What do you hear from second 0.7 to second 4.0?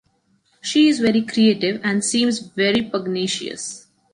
is very creative and seems very pugnacious.